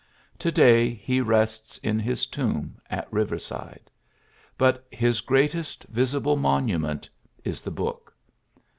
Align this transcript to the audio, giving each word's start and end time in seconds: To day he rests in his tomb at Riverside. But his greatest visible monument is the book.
To 0.39 0.51
day 0.51 0.95
he 0.95 1.21
rests 1.21 1.77
in 1.77 1.99
his 1.99 2.25
tomb 2.25 2.81
at 2.89 3.07
Riverside. 3.13 3.91
But 4.57 4.83
his 4.89 5.21
greatest 5.21 5.83
visible 5.89 6.37
monument 6.37 7.07
is 7.43 7.61
the 7.61 7.69
book. 7.69 8.11